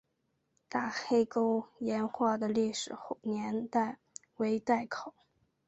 [0.67, 3.99] 大黑沟岩画的历史年代
[4.37, 5.13] 为待考。